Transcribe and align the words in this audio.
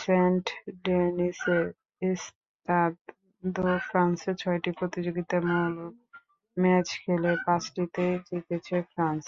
Saint 0.00 0.46
ডেনিসের 0.84 1.64
স্তাদ 2.18 2.94
দো 3.42 3.66
ফ্রান্সে 3.86 4.32
ছয়টি 4.40 4.70
প্রতিযোগিতামূলক 4.78 5.94
ম্যাচ 6.56 6.88
খেলে 7.02 7.32
পাঁচটিতেই 7.44 8.14
জিতেছে 8.26 8.76
ফ্রান্স। 8.90 9.24